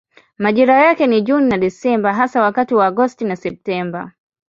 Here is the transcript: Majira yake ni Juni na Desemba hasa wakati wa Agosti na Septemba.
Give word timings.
Majira 0.37 0.73
yake 0.83 1.07
ni 1.07 1.21
Juni 1.21 1.49
na 1.49 1.57
Desemba 1.57 2.13
hasa 2.13 2.41
wakati 2.41 2.75
wa 2.75 2.85
Agosti 2.85 3.25
na 3.25 3.35
Septemba. 3.35 4.11